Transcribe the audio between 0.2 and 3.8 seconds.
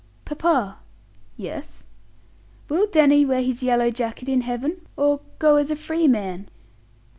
"Papa!" "Yes." "Will Danny wear his